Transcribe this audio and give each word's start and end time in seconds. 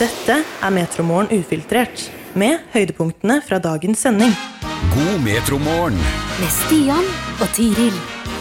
Dette 0.00 0.38
er 0.40 0.70
Metromorgen 0.72 1.28
ufiltrert, 1.36 2.06
med 2.32 2.62
høydepunktene 2.72 3.42
fra 3.44 3.58
dagens 3.60 4.00
sending. 4.00 4.30
God 4.94 5.18
metromorgen. 5.20 5.98
med 6.40 6.48
Stian 6.54 7.04
og 7.36 7.50
Tiril. 7.52 7.92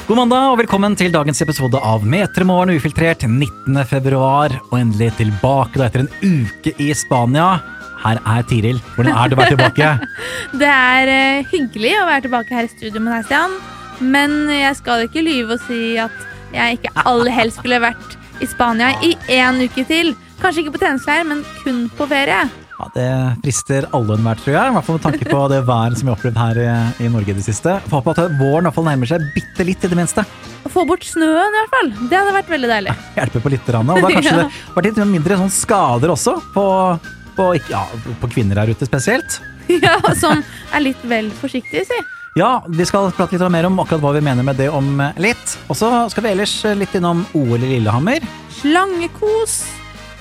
God 0.07 0.21
mandag 0.21 0.53
og 0.53 0.61
velkommen 0.61 0.95
til 0.95 1.11
dagens 1.11 1.43
episode 1.43 1.75
av 1.75 2.05
Metromorgen 2.07 2.71
ufiltrert 2.77 3.27
19. 3.27 3.83
februar. 3.83 4.55
Og 4.71 4.79
endelig 4.79 5.11
tilbake 5.19 5.75
da 5.75 5.89
etter 5.89 6.05
en 6.05 6.13
uke 6.23 6.71
i 6.79 6.94
Spania. 6.96 7.60
Her 7.99 8.24
er 8.24 8.47
Tiril. 8.47 8.79
Hvordan 8.96 9.12
er 9.12 9.28
det 9.28 9.36
å 9.36 9.44
være 9.44 9.56
tilbake? 9.58 9.92
Det 10.63 10.72
er 10.72 11.13
eh, 11.18 11.52
hyggelig 11.52 11.94
å 11.99 12.08
være 12.08 12.28
tilbake 12.29 12.56
her 12.62 12.72
i 12.72 12.74
studio 12.78 13.04
med 13.04 13.18
deg, 13.18 13.28
Stian. 13.28 13.60
Men 13.99 14.40
jeg 14.56 14.79
skal 14.79 15.04
ikke 15.04 15.28
lyve 15.28 15.60
og 15.60 15.68
si 15.68 15.99
at 15.99 16.16
jeg 16.55 16.80
ikke 16.80 16.95
aller 17.04 17.36
helst 17.36 17.59
skulle 17.59 17.84
vært 17.84 18.20
i 18.40 18.48
Spania 18.48 18.95
i 19.04 19.18
én 19.36 19.59
uke 19.68 19.84
til. 19.91 20.16
Kanskje 20.41 20.63
ikke 20.66 20.73
på 20.76 20.81
treningsleir, 20.81 21.23
men 21.30 21.44
kun 21.63 21.85
på 21.98 22.08
ferie. 22.09 22.41
Ja, 22.81 22.88
Det 22.95 23.08
frister 23.44 23.86
alle 23.94 24.16
enhver, 24.18 24.40
tror 24.41 24.55
jeg. 24.55 24.70
I 24.72 24.73
hvert 24.76 24.86
fall 24.88 24.98
med 24.98 25.04
tanke 25.05 25.26
på 25.30 25.41
det 25.52 25.59
været 25.67 25.98
som 26.00 26.08
vi 26.08 26.12
har 26.12 26.17
opplevd 26.17 26.40
her 26.41 26.59
i, 26.64 26.70
i 27.05 27.09
Norge 27.14 27.30
i 27.30 27.38
det 27.38 27.44
siste. 27.45 27.76
Få 27.91 28.00
håpe 28.00 28.16
at 28.16 28.31
våren 28.40 28.66
i 28.66 28.70
hvert 28.70 28.77
fall 28.80 28.88
nærmer 28.90 29.09
seg 29.12 29.27
bitte 29.36 29.66
litt, 29.67 29.84
i 29.86 29.91
det 29.91 30.00
minste. 30.00 30.23
Få 30.72 30.86
bort 30.90 31.05
snøen, 31.05 31.54
i 31.54 31.59
hvert 31.59 31.73
fall. 31.76 31.91
Det 32.09 32.17
hadde 32.17 32.34
vært 32.40 32.50
veldig 32.55 32.72
deilig. 32.72 32.95
Hjelper 33.20 33.44
på 33.45 33.52
litt. 33.54 33.67
grann, 33.70 33.90
Og 33.94 34.02
da 34.02 34.09
kanskje 34.16 34.31
Ja. 34.34 34.40
det 34.48 34.64
vært 34.77 34.90
litt 34.90 35.02
mindre 35.12 35.38
sånn 35.44 35.54
skader 35.54 36.14
også, 36.16 36.34
på, 36.55 36.66
på, 37.38 37.48
ja, 37.70 37.84
på 38.23 38.31
kvinner 38.34 38.64
her 38.64 38.73
ute 38.73 38.89
spesielt. 38.89 39.39
Ja, 39.72 39.94
Som 40.17 40.42
er 40.73 40.81
litt 40.84 41.03
vel 41.08 41.30
forsiktig, 41.38 41.86
si. 41.88 42.00
Ja, 42.36 42.64
vi 42.67 42.84
skal 42.88 43.12
prate 43.16 43.38
litt 43.38 43.52
mer 43.53 43.67
om 43.70 43.78
akkurat 43.80 44.02
hva 44.03 44.12
vi 44.17 44.23
mener 44.26 44.44
med 44.44 44.58
det 44.59 44.67
om 44.73 44.98
litt. 45.22 45.53
Og 45.70 45.78
så 45.80 45.92
skal 46.12 46.26
vi 46.26 46.31
ellers 46.34 46.55
litt 46.76 46.95
innom 46.98 47.22
OL 47.38 47.59
i 47.62 47.76
Lillehammer. 47.78 48.26
Slangekos 48.58 49.62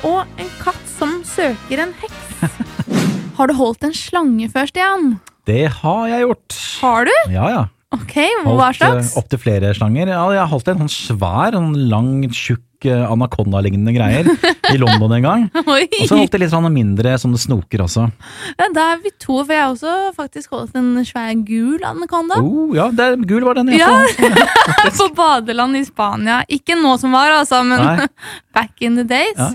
og 0.06 0.24
en 0.40 0.50
katt 0.60 0.86
som 0.88 1.20
søker 1.26 1.84
en 1.84 1.92
heks. 2.00 2.54
Har 3.38 3.48
du 3.50 3.56
holdt 3.56 3.84
en 3.88 3.96
slange 3.96 4.48
før, 4.52 4.68
Stian? 4.68 5.14
Det 5.48 5.64
har 5.80 6.02
jeg 6.10 6.26
gjort. 6.26 6.56
Har 6.82 7.08
du? 7.08 7.14
Ja, 7.32 7.46
ja. 7.50 7.62
Ok, 7.90 8.16
hva 8.46 8.68
slags? 8.70 9.16
Opptil 9.18 9.40
flere 9.42 9.72
slanger. 9.74 10.12
Ja, 10.14 10.22
jeg 10.36 10.50
holdt 10.52 10.68
en 10.70 10.84
sånn 10.84 10.92
svær, 10.94 11.56
sånn 11.56 11.72
lang, 11.90 12.12
tjukk 12.30 12.86
eh, 12.86 13.02
anakonda-lignende 13.10 13.90
greier 13.96 14.28
i 14.70 14.78
London 14.78 15.16
en 15.16 15.24
gang. 15.24 15.42
Og 15.58 15.96
så 16.06 16.20
holdt 16.20 16.36
jeg 16.36 16.44
litt 16.44 16.52
sånn 16.52 16.68
mindre 16.70 17.16
sånne 17.18 17.40
snoker 17.42 17.82
også. 17.88 18.06
Ja, 18.54 18.68
da 18.76 18.86
er 18.92 19.02
vi 19.02 19.10
to, 19.18 19.40
for 19.40 19.50
jeg 19.56 19.64
har 19.64 19.74
også 19.74 19.96
faktisk 20.14 20.54
holdt 20.54 20.78
en 20.78 20.92
svær 21.08 21.34
gul 21.42 21.82
anakonda. 21.82 22.38
Oh, 22.38 22.70
ja, 22.78 22.86
det 22.94 23.08
er, 23.08 23.18
gul 23.26 23.48
var 23.48 23.58
den. 23.58 23.74
jeg 23.74 23.82
Ja. 23.82 23.90
hvert 23.90 24.94
på 25.02 25.10
badeland 25.18 25.82
i 25.82 25.82
Spania. 25.88 26.44
Ikke 26.46 26.78
nå 26.78 26.94
som 27.02 27.18
var, 27.18 27.34
altså, 27.42 27.64
men 27.66 27.82
Nei. 27.82 28.10
back 28.56 28.78
in 28.86 29.02
the 29.02 29.06
days. 29.08 29.34
Ja. 29.34 29.50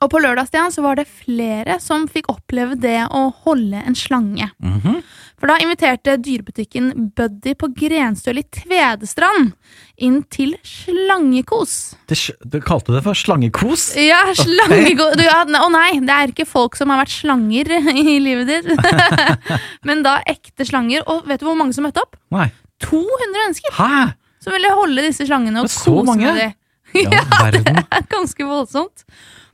Og 0.00 0.08
på 0.14 0.22
lørdag 0.22 0.46
så 0.72 0.80
var 0.86 0.96
det 0.96 1.10
flere 1.10 1.80
som 1.82 2.06
fikk 2.08 2.30
oppleve 2.32 2.78
det 2.80 3.02
å 3.10 3.26
holde 3.42 3.82
en 3.82 3.98
slange. 3.98 4.46
Mhm. 4.62 5.02
For 5.40 5.48
da 5.48 5.56
inviterte 5.62 6.18
dyrebutikken 6.20 6.90
Buddy 7.16 7.54
på 7.56 7.70
Grenstøl 7.72 8.42
i 8.42 8.44
Tvedestrand 8.52 9.54
inn 10.04 10.18
til 10.32 10.52
slangekos. 10.66 11.94
det, 12.12 12.18
du 12.44 12.58
kalte 12.64 12.92
det 12.92 13.00
for 13.06 13.16
slangekos? 13.16 13.86
Ja, 13.96 14.20
slangekos. 14.36 15.16
Å 15.16 15.24
ja, 15.24 15.38
Å 15.64 15.70
nei, 15.72 15.94
det 16.04 16.12
er 16.16 16.34
ikke 16.34 16.44
folk 16.48 16.76
som 16.76 16.92
har 16.92 17.00
vært 17.00 17.14
slanger 17.14 17.72
i 18.04 18.18
livet 18.20 18.52
ditt. 18.52 18.68
Men 19.88 20.04
da 20.04 20.18
ekte 20.28 20.68
slanger. 20.68 21.06
Og 21.08 21.24
vet 21.28 21.40
du 21.40 21.48
hvor 21.48 21.56
mange 21.56 21.76
som 21.76 21.88
møtte 21.88 22.04
opp? 22.04 22.20
Nei. 22.36 22.50
200 22.84 23.34
mennesker 23.36 23.76
Hæ? 23.76 24.12
som 24.40 24.54
ville 24.56 24.70
holde 24.72 25.02
disse 25.04 25.26
slangene 25.28 25.60
og 25.64 25.68
kose 25.68 26.04
mange? 26.08 26.24
med 26.28 26.38
dem. 26.40 26.56
Ja, 27.00 27.24
verden. 27.44 27.80
Det 27.80 27.86
er 27.96 28.06
ganske 28.12 28.46
voldsomt. 28.48 29.04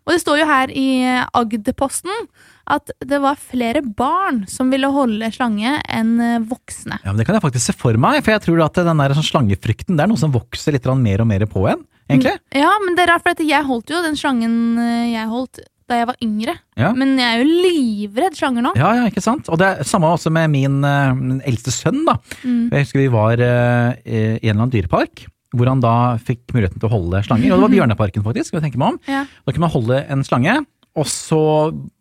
Og 0.06 0.14
det 0.14 0.20
står 0.22 0.38
jo 0.42 0.46
her 0.50 0.70
i 0.70 0.86
Agderposten 1.34 2.26
at 2.66 2.90
det 3.06 3.20
var 3.22 3.38
flere 3.38 3.82
barn 3.82 4.44
som 4.50 4.72
ville 4.72 4.90
holde 4.92 5.30
slange 5.34 5.76
enn 5.86 6.16
eh, 6.22 6.40
voksne. 6.42 6.98
Ja, 7.04 7.12
men 7.12 7.20
Det 7.20 7.28
kan 7.28 7.38
jeg 7.38 7.44
faktisk 7.44 7.70
se 7.70 7.76
for 7.76 7.98
meg, 8.00 8.22
for 8.24 8.34
jeg 8.34 8.44
tror 8.48 8.64
at 8.66 8.82
den 8.88 9.02
der 9.02 9.14
sånn 9.16 9.30
slangefrykten 9.30 9.98
det 9.98 10.06
er 10.06 10.10
noe 10.10 10.20
som 10.20 10.34
vokser 10.34 10.74
litt 10.74 10.88
mer 10.98 11.22
og 11.22 11.30
mer 11.30 11.46
på 11.50 11.66
en. 11.70 11.86
egentlig. 12.10 12.36
Ja, 12.54 12.72
men 12.82 12.98
det 12.98 13.06
er 13.06 13.14
rart, 13.14 13.24
for 13.26 13.42
jeg 13.42 13.66
holdt 13.66 13.90
jo 13.90 14.02
den 14.04 14.18
slangen 14.18 14.78
eh, 14.82 15.14
jeg 15.14 15.30
holdt 15.30 15.62
da 15.86 16.00
jeg 16.00 16.08
var 16.10 16.18
yngre. 16.24 16.56
Ja. 16.78 16.90
Men 16.98 17.14
jeg 17.20 17.26
er 17.26 17.42
jo 17.42 17.62
livredd 17.62 18.36
slanger 18.38 18.64
nå. 18.66 18.74
Ja, 18.78 18.90
ja, 18.98 19.06
ikke 19.10 19.22
sant? 19.22 19.46
Og 19.52 19.60
det 19.60 19.68
er 19.68 19.86
samme 19.86 20.10
også 20.10 20.32
med 20.34 20.50
min, 20.50 20.80
eh, 20.84 21.14
min 21.14 21.40
eldste 21.46 21.74
sønn. 21.74 22.02
da. 22.08 22.18
Mm. 22.42 22.68
Jeg 22.74 22.86
husker 22.86 23.02
vi 23.04 23.12
var 23.14 23.38
uh, 23.38 23.94
i 24.02 24.18
en 24.18 24.38
eller 24.42 24.56
annen 24.56 24.74
dyrepark, 24.74 25.26
hvor 25.56 25.70
han 25.70 25.82
da 25.84 26.16
fikk 26.18 26.50
muligheten 26.54 26.82
til 26.82 26.90
å 26.90 26.94
holde 26.96 27.22
slanger. 27.28 27.52
Og 27.52 27.60
det 27.60 27.66
var 27.68 27.74
Bjørneparken, 27.76 28.26
faktisk. 28.26 28.50
skal 28.50 28.60
jeg 28.60 28.66
tenke 28.68 28.82
meg 28.82 28.96
om. 28.96 28.98
Ja. 29.06 29.22
Da 29.46 29.54
kunne 29.54 29.68
man 29.68 29.74
holde 29.76 30.02
en 30.10 30.26
slange, 30.26 30.58
og 30.96 31.08
så 31.10 31.40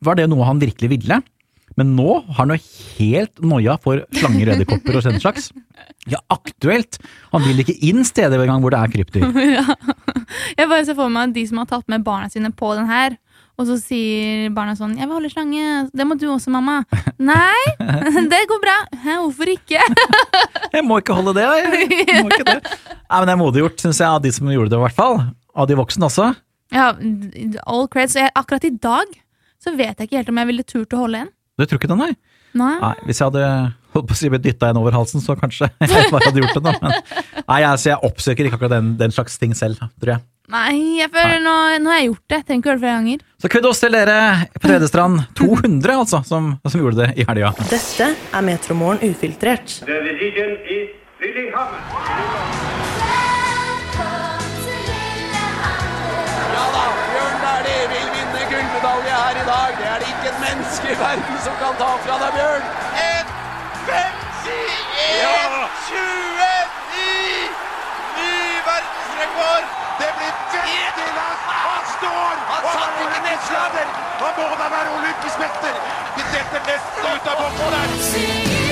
var 0.06 0.18
det 0.20 0.30
noe 0.32 0.48
han 0.48 0.62
virkelig 0.62 0.92
ville. 0.96 1.22
Men 1.76 1.92
nå 1.98 2.22
har 2.24 2.38
han 2.46 2.54
jo 2.56 2.60
helt 2.96 3.42
noia 3.44 3.76
for 3.84 4.06
slanger, 4.16 4.54
edderkopper 4.54 4.96
og 4.96 5.08
den 5.10 5.20
slags. 5.20 5.50
Ja, 6.08 6.22
aktuelt! 6.32 7.02
Han 7.34 7.44
vil 7.44 7.60
ikke 7.66 7.76
inn 7.84 8.06
steder 8.08 8.40
engang 8.40 8.64
hvor 8.64 8.72
det 8.72 8.80
er 8.80 8.94
krypdyr. 8.94 9.26
Jeg 10.60 10.70
bare 10.72 10.86
ser 10.88 10.96
for 10.96 11.12
meg 11.12 11.36
de 11.36 11.44
som 11.50 11.60
har 11.60 11.68
tatt 11.74 11.88
med 11.92 12.06
barna 12.06 12.32
sine 12.32 12.54
på 12.56 12.72
den 12.78 12.88
her. 12.88 13.18
Og 13.56 13.68
så 13.70 13.78
sier 13.80 14.50
barna 14.52 14.74
sånn 14.76 14.98
'Jeg 15.00 15.08
vil 15.08 15.16
holde 15.16 15.32
slange. 15.32 15.66
Det 15.96 16.04
må 16.08 16.18
du 16.20 16.28
også, 16.28 16.52
mamma.' 16.52 16.84
Nei, 17.20 17.60
det 18.32 18.42
går 18.52 18.60
bra. 18.64 18.78
Hæ, 19.00 19.20
hvorfor 19.24 19.52
ikke? 19.52 19.80
Jeg 20.76 20.84
må 20.84 21.00
ikke 21.00 21.16
holde 21.16 21.36
det, 21.38 21.44
jeg. 21.44 21.88
jeg 22.04 22.24
må 22.24 22.32
ikke 22.36 22.48
det. 22.50 22.60
Nei, 23.08 23.20
men 23.20 23.28
det 23.30 23.34
er 23.34 23.40
modig 23.40 23.62
gjort, 23.64 23.80
syns 23.80 24.02
jeg, 24.02 24.10
av 24.12 24.20
de 24.24 24.32
som 24.36 24.52
gjorde 24.52 24.74
det, 24.74 24.80
i 24.80 24.84
hvert 24.84 24.98
fall. 24.98 25.22
Av 25.56 25.70
de 25.70 25.78
voksne 25.80 26.08
også. 26.10 26.34
Ja, 26.74 26.92
all 27.68 27.88
creds. 27.92 28.18
Akkurat 28.34 28.66
i 28.66 28.74
dag 28.74 29.12
så 29.62 29.74
vet 29.76 29.98
jeg 30.00 30.10
ikke 30.10 30.20
helt 30.22 30.32
om 30.34 30.40
jeg 30.42 30.50
ville 30.52 30.66
turt 30.68 30.94
å 30.94 31.04
holde 31.06 31.26
en. 31.26 31.34
Du 31.60 31.66
tror 31.66 31.80
ikke 31.80 31.90
det, 31.92 31.98
nei? 32.00 32.12
Nei. 32.56 32.76
Nei, 32.80 32.94
Hvis 33.08 33.20
jeg 33.20 33.30
hadde 33.30 33.48
holdt 33.96 34.08
på 34.10 34.16
å 34.16 34.20
si 34.20 34.30
blitt 34.32 34.44
dytta 34.46 34.70
en 34.72 34.80
over 34.80 34.96
halsen, 34.96 35.24
så 35.24 35.36
kanskje 35.40 35.70
jeg 35.84 36.12
bare 36.12 36.30
hadde 36.30 36.44
gjort 36.44 36.56
det. 36.58 36.64
da. 36.64 36.74
Men, 36.82 37.44
nei, 37.50 37.60
altså, 37.64 37.92
jeg 37.94 38.00
oppsøker 38.08 38.48
ikke 38.48 38.60
akkurat 38.60 38.76
den, 38.78 38.94
den 39.00 39.16
slags 39.16 39.38
ting 39.42 39.56
selv, 39.58 39.80
tror 40.02 40.16
jeg. 40.16 40.26
Nei, 40.54 41.00
jeg 41.00 41.10
føler 41.10 41.40
nå, 41.42 41.54
nå 41.82 41.90
har 41.90 42.00
jeg 42.04 42.10
gjort 42.12 42.26
det. 42.30 42.38
Jeg 42.38 42.46
trenger 42.46 42.62
ikke 42.62 42.70
gjøre 42.70 42.78
det 42.78 42.84
flere 42.86 42.98
ganger. 43.00 43.24
Så 43.42 43.52
kudos 43.56 43.82
til 43.82 43.96
dere 43.98 44.18
på 44.60 44.68
Tvedestrand. 44.68 45.24
200, 45.40 45.96
altså, 45.96 46.22
som, 46.28 46.52
som 46.70 46.84
gjorde 46.84 47.02
det 47.02 47.10
i 47.18 47.26
helga. 47.28 47.50
Dette 47.72 48.12
er 48.14 48.46
Metromorgen 48.46 49.02
ufiltrert. 49.10 49.80
The 51.26 53.05
i 59.46 59.48
dag. 59.54 59.72
Det 59.80 59.88
er 59.94 59.98
det 60.02 60.08
ikke 60.14 60.28
et 60.34 60.40
menneske 60.48 60.86
i 60.96 60.98
verden 61.06 61.38
som 61.46 61.54
kan 61.62 61.74
ta 61.82 61.92
fra 62.06 62.16
deg, 62.24 62.32
Bjørn. 62.38 62.64
1.51,29! 63.14 63.94
Ny 68.18 68.36
verdensrekord! 68.70 69.66
Det 70.02 70.10
blir 70.18 70.34
veldig 70.56 71.10
langt! 71.20 71.44
Han 71.68 71.84
står! 71.96 72.34
Han 72.52 72.62
satt 72.76 72.96
ikke 73.06 73.20
nedslaget! 73.30 73.90
Han 74.24 74.32
må 74.38 74.46
da 74.62 74.68
være 74.76 74.90
olympisk 74.98 75.38
mester! 75.44 75.74
Vi 76.16 76.22
setter 76.34 76.62
nesten 76.70 77.04
ut 77.14 77.26
av 77.32 77.36
boksen 77.42 77.70
der. 77.76 78.65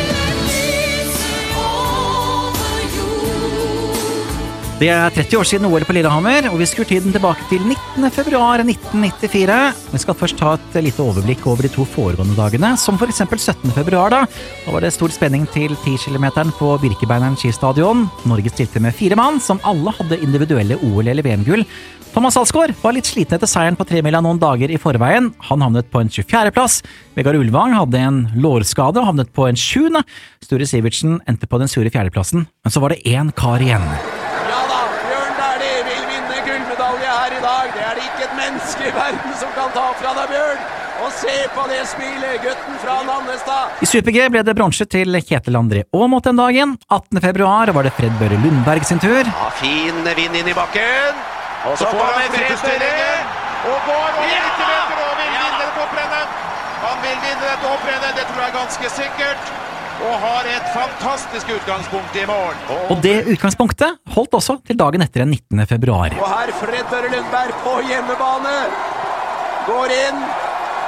Det 4.81 4.89
er 4.91 5.13
30 5.15 5.37
år 5.39 5.47
siden 5.47 5.67
OL 5.69 5.83
på 5.87 5.93
Lillehammer, 5.95 6.47
og 6.49 6.57
vi 6.59 6.65
skrur 6.67 6.87
tiden 6.89 7.13
tilbake 7.13 7.45
til 7.47 7.61
19. 7.63 8.03
februar 8.11 8.59
1994. 8.65 9.59
Vi 9.93 9.99
skal 10.01 10.17
først 10.19 10.35
ta 10.39 10.55
et 10.57 10.77
lite 10.83 10.99
overblikk 10.99 11.45
over 11.47 11.63
de 11.63 11.69
to 11.71 11.85
foregående 11.87 12.35
dagene, 12.35 12.73
som 12.81 12.97
for 12.99 13.07
eksempel 13.07 13.39
17. 13.39 13.71
februar. 13.77 14.11
Da 14.11 14.23
Da 14.65 14.71
var 14.73 14.81
det 14.83 14.91
stor 14.95 15.13
spenning 15.13 15.45
til 15.53 15.77
10 15.85 15.97
km 16.03 16.25
på 16.57 16.73
Birkebeineren 16.81 17.37
skistadion. 17.39 18.09
Norge 18.25 18.49
stilte 18.51 18.81
med 18.81 18.95
fire 18.97 19.15
mann, 19.15 19.39
som 19.39 19.61
alle 19.63 19.93
hadde 19.93 20.19
individuelle 20.19 20.75
OL- 20.81 21.07
eller 21.07 21.23
VM-gull. 21.23 21.63
Thomas 22.13 22.35
Alsgaard 22.37 22.75
var 22.81 22.93
litt 22.93 23.07
sliten 23.07 23.37
etter 23.37 23.47
seieren 23.49 23.77
på 23.77 23.87
tremila 23.89 24.19
noen 24.21 24.37
dager 24.41 24.69
i 24.69 24.77
forveien. 24.77 25.31
Han 25.49 25.61
havnet 25.61 25.89
på 25.93 26.01
en 26.01 26.09
24.-plass. 26.09 26.81
Vegard 27.15 27.39
Ulvang 27.39 27.73
hadde 27.77 27.97
en 28.01 28.19
lårskade 28.35 28.99
og 28.99 29.05
havnet 29.13 29.31
på 29.33 29.47
en 29.47 29.55
7. 29.55 29.87
Sture 30.43 30.65
Sivertsen 30.67 31.21
endte 31.29 31.47
på 31.47 31.57
den 31.61 31.71
sure 31.71 31.89
fjerdeplassen. 31.93 32.45
Men 32.63 32.71
så 32.73 32.81
var 32.83 32.89
det 32.93 33.01
én 33.05 33.31
kar 33.33 33.63
igjen. 33.63 33.81
Ja 34.53 34.61
da, 34.69 34.79
Bjørn 35.07 35.33
Dæhlie 35.41 35.81
vil 35.89 36.05
vinne 36.11 36.37
gullmedalje 36.45 37.17
her 37.17 37.33
i 37.33 37.41
dag. 37.47 37.73
Det 37.73 37.83
er 37.89 37.97
det 37.97 38.05
ikke 38.11 38.27
et 38.29 38.37
menneske 38.83 38.89
i 38.89 38.91
verden 38.91 39.33
som 39.39 39.49
kan 39.55 39.71
ta 39.73 39.93
fra 39.99 40.13
deg, 40.17 40.29
Bjørn. 40.29 40.63
Og 41.03 41.11
se 41.11 41.33
på 41.55 41.63
det 41.67 41.81
smilet, 41.89 42.41
gutten 42.43 42.75
fra 42.79 42.99
Nannestad. 43.03 43.81
I 43.81 43.85
Super-G 43.89 44.27
ble 44.31 44.43
det 44.45 44.55
bronse 44.55 44.85
til 44.85 45.09
Kjetil 45.19 45.57
André 45.57 45.83
Aamodt 45.91 46.23
den 46.29 46.37
dagen. 46.37 46.77
18. 46.89 47.19
februar 47.23 47.71
var 47.75 47.83
det 47.83 47.93
Fred 47.97 48.13
Børre 48.19 48.37
Lundberg 48.43 48.85
sin 48.87 48.99
tur. 49.03 49.23
Ja, 49.25 49.49
fin 49.57 50.03
vind 50.15 50.35
inn 50.35 50.47
i 50.47 50.53
bakken. 50.55 51.17
Og 51.67 51.77
så 51.79 51.89
får 51.89 51.99
han 51.99 52.31
Børre. 52.31 53.01
Og 53.63 53.77
går 53.87 53.95
over 53.95 54.27
Ja! 54.27 54.43
90 54.53 54.69
meter 54.69 55.03
og 55.03 55.13
vil 55.17 55.33
Ja! 55.33 55.43
vinne 55.43 55.59
dette 55.63 55.81
hopprennet. 55.81 56.39
Han 56.83 56.97
vil 57.03 57.19
vinne 57.23 57.43
dette 57.47 57.67
hopprennet, 57.67 58.15
det 58.19 58.25
tror 58.29 58.41
jeg 58.43 58.49
er 58.51 58.57
ganske 58.59 58.89
sikkert. 58.91 59.51
Og 60.01 60.15
har 60.23 60.47
et 60.49 60.69
fantastisk 60.73 61.51
utgangspunkt 61.53 62.15
i 62.17 62.25
morgen. 62.25 62.57
Og 62.89 62.97
det 63.05 63.15
utgangspunktet 63.35 63.99
holdt 64.15 64.33
også 64.39 64.57
til 64.67 64.79
dagen 64.79 65.05
etter 65.05 65.23
den 65.23 65.35
19. 65.37 65.67
februar. 65.69 66.15
Og 66.17 66.29
her 66.33 66.53
Fred 66.57 66.89
Børre 66.89 67.11
Lundberg 67.13 67.53
på 67.63 67.75
hjemmebane. 67.89 68.55
Går 69.69 69.93
inn. 69.99 70.23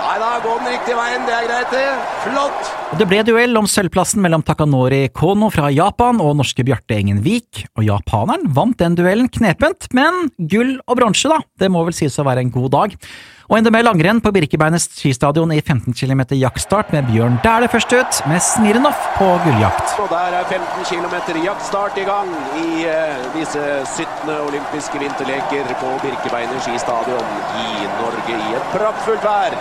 Nei 0.06 0.18
da, 0.22 0.31
gå 0.44 0.57
den 0.60 0.72
riktige 0.74 0.98
veien. 0.98 1.24
Det 1.30 1.38
er 1.38 1.48
greit, 1.50 1.72
det. 1.74 2.15
Flott. 2.25 2.72
Det 2.98 3.06
ble 3.10 3.19
duell 3.27 3.54
om 3.60 3.68
sølvplassen 3.69 4.24
mellom 4.24 4.42
Takanori 4.45 5.04
Kono 5.13 5.51
fra 5.54 5.69
Japan 5.74 6.22
og 6.24 6.36
norske 6.39 6.66
Bjarte 6.66 6.98
Engen 6.98 7.22
Vik, 7.25 7.66
og 7.77 7.86
japaneren 7.86 8.50
vant 8.56 8.80
den 8.81 8.98
duellen 8.98 9.30
knepent, 9.30 9.89
men 9.94 10.30
gull 10.38 10.77
og 10.88 11.00
bronse, 11.00 11.30
da, 11.30 11.42
det 11.62 11.69
må 11.74 11.83
vel 11.86 11.98
sies 11.98 12.18
å 12.18 12.25
være 12.25 12.45
en 12.45 12.54
god 12.56 12.72
dag. 12.74 13.00
Og 13.45 13.60
enda 13.60 13.69
mer 13.69 13.86
langrenn 13.86 14.22
på 14.25 14.31
Birkebeinernes 14.33 14.88
skistadion 14.98 15.51
i 15.54 15.60
15 15.62 15.94
km 15.94 16.24
jaktstart 16.33 16.89
med 16.95 17.06
Bjørn 17.12 17.38
Dæhlie 17.44 17.69
først 17.69 17.94
ut, 17.94 18.22
med 18.31 18.42
Smirnov 18.42 19.04
på 19.19 19.28
gulljakt. 19.44 19.94
Og 20.01 20.10
der 20.10 20.39
er 20.39 20.48
15 20.50 20.88
km 20.89 21.44
jaktstart 21.45 22.00
i 22.01 22.07
gang 22.10 22.31
i 22.63 22.88
eh, 22.89 23.28
disse 23.36 23.62
17. 23.86 24.33
olympiske 24.48 25.01
vinterleker 25.04 25.69
på 25.78 25.94
Birkebeiner 26.01 26.63
skistadion 26.66 27.36
i 27.62 27.86
Norge 28.00 28.39
i 28.39 28.57
et 28.57 28.74
praktfullt 28.74 29.30
vær. 29.30 29.60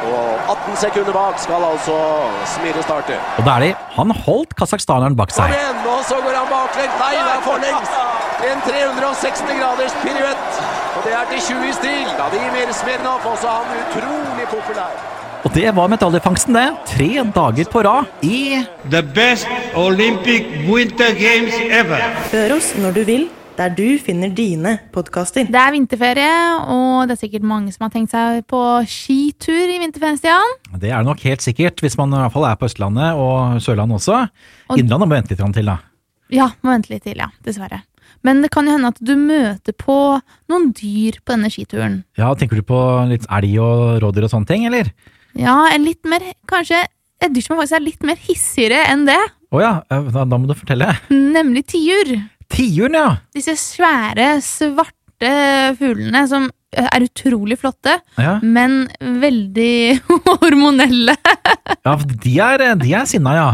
Og 0.00 0.52
18 0.54 0.76
sekunder 0.80 1.12
bak 1.12 1.38
skal 1.42 1.64
altså 1.72 1.96
Smire 2.54 2.82
starte. 2.82 3.18
Og 3.38 3.44
Dæhlie, 3.44 3.74
han 3.96 4.10
holdt 4.24 4.54
kasakhstaneren 4.56 5.16
bak 5.16 5.28
Kom 5.34 5.44
seg. 5.44 5.52
igjen, 5.56 5.80
og 5.94 6.00
så 6.08 6.16
går 6.24 6.34
han 6.40 6.48
baklengs. 6.48 6.94
Nei, 7.02 7.12
det 7.20 7.32
er 7.36 7.42
forlengs. 7.44 7.90
En 8.50 8.60
360 8.64 9.42
graders 9.60 9.94
piruett. 10.02 10.60
Og 10.96 11.00
det 11.04 11.12
er 11.12 11.24
til 11.32 11.40
20 11.52 11.68
i 11.68 11.72
stil. 11.76 12.06
Vladimir 12.16 12.72
Smirnov, 12.72 13.20
også 13.32 13.48
han 13.58 13.66
utrolig 13.82 14.46
populær. 14.54 14.94
Og 15.44 15.54
det 15.54 15.70
var 15.76 15.86
medaljefangsten, 15.88 16.54
det. 16.56 16.66
Tre 16.88 17.10
dager 17.36 17.68
på 17.72 17.80
rad 17.86 18.04
i 18.22 18.64
The 18.92 19.02
best 19.02 19.46
Olympic 19.76 20.44
Winter 20.68 21.12
Games 21.16 21.54
ever. 21.70 22.00
Hør 22.32 22.56
oss 22.56 22.72
når 22.76 22.90
du 22.98 23.02
vil, 23.08 23.28
der 23.58 23.72
du 23.76 23.98
finner 24.00 24.30
dine 24.32 24.76
podkaster. 24.94 25.44
Det 25.50 25.58
er 25.60 25.74
vinterferie, 25.74 26.30
og 26.72 27.08
det 27.08 27.16
er 27.16 27.20
sikkert 27.20 27.44
mange 27.46 27.72
som 27.74 27.84
har 27.86 27.92
tenkt 27.92 28.12
seg 28.14 28.42
på 28.50 28.60
skitur 28.88 29.68
i 29.74 29.78
vinterferien, 29.82 30.16
Stian. 30.20 30.54
Det 30.80 30.88
er 30.90 31.02
det 31.02 31.08
nok 31.10 31.20
helt 31.26 31.44
sikkert, 31.44 31.82
hvis 31.84 31.98
man 32.00 32.14
i 32.14 32.22
hvert 32.22 32.32
fall 32.34 32.46
er 32.48 32.56
på 32.60 32.68
Østlandet 32.70 33.18
og 33.20 33.60
Sørlandet 33.64 33.98
også. 34.00 34.22
Og- 34.70 34.78
Innlandet 34.80 35.08
må 35.10 35.16
vente 35.18 35.34
litt 35.36 35.54
til, 35.54 35.66
da. 35.66 35.78
Ja, 36.30 36.48
må 36.62 36.72
vente 36.72 36.90
litt 36.94 37.02
til, 37.04 37.16
ja. 37.18 37.28
Dessverre. 37.44 37.82
Men 38.22 38.42
det 38.42 38.50
kan 38.50 38.66
jo 38.66 38.72
hende 38.76 38.88
at 38.88 38.98
du 39.00 39.14
møter 39.16 39.72
på 39.72 40.20
noen 40.48 40.72
dyr 40.76 41.20
på 41.24 41.32
denne 41.36 41.50
skituren. 41.50 42.04
Ja, 42.18 42.32
Tenker 42.34 42.56
du 42.56 42.62
på 42.62 42.80
litt 43.08 43.24
elg 43.30 43.58
og 43.60 44.00
rådyr 44.02 44.24
og 44.24 44.30
sånne 44.30 44.46
ting, 44.46 44.66
eller? 44.66 44.90
Ja, 45.34 45.68
en 45.72 45.84
litt 45.84 46.04
mer, 46.04 46.20
kanskje 46.46 46.84
et 47.20 47.32
dyr 47.32 47.42
som 47.44 47.56
faktisk 47.58 47.76
er 47.76 47.84
litt 47.84 48.02
mer 48.02 48.16
hissigere 48.16 48.84
enn 48.88 49.04
det. 49.06 49.20
Å 49.52 49.60
ja, 49.60 49.72
eh, 49.90 50.02
da, 50.12 50.24
da 50.24 50.38
må 50.38 50.46
du 50.48 50.54
fortelle. 50.54 50.96
Nemlig 51.10 51.66
tiur. 51.66 52.16
Tiuren, 52.50 52.96
ja! 52.98 53.08
Disse 53.36 53.56
svære, 53.58 54.32
svarte 54.44 55.30
fuglene 55.78 56.24
som 56.30 56.48
er 56.70 57.02
utrolig 57.02 57.58
flotte, 57.58 57.96
ja. 58.20 58.36
men 58.42 58.84
veldig 59.00 60.00
hormonelle. 60.42 61.16
Ja, 61.84 61.96
de 61.96 62.36
er, 62.44 62.64
de 62.78 62.94
er 62.94 63.08
sinna, 63.10 63.34
ja. 63.38 63.50